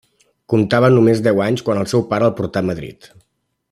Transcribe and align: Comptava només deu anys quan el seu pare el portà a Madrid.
Comptava 0.53 0.89
només 0.95 1.21
deu 1.27 1.43
anys 1.49 1.63
quan 1.69 1.85
el 1.85 1.93
seu 1.95 2.05
pare 2.15 2.31
el 2.31 2.35
portà 2.43 2.65
a 2.67 2.71
Madrid. 2.75 3.11